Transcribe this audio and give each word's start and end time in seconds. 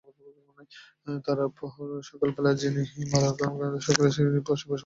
তার 1.25 1.39
ওপর 1.47 1.67
সকাল 2.09 2.29
বেলা 2.35 2.51
বিনি 2.53 2.71
দোষে 2.77 2.95
এই 2.95 3.07
মার-কেন 3.11 3.51
সংসারে 3.77 4.09
কি 4.27 4.41
বসে 4.41 4.63
বসে 4.63 4.69
খাই? 4.69 4.79